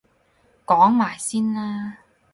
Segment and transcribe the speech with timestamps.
[0.65, 1.99] 講埋先啦！